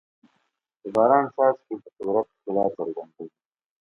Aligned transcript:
د 0.81 0.83
باران 0.95 1.25
څاڅکي 1.35 1.75
د 1.83 1.85
قدرت 1.95 2.27
ښکلا 2.35 2.65
څرګندوي. 2.75 3.29